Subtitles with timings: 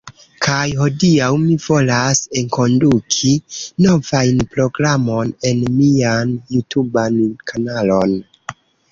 [0.43, 3.33] Kaj hodiaŭ mi volas enkonduki
[3.87, 7.21] novan programon en mian jutuban
[7.53, 8.17] kanalon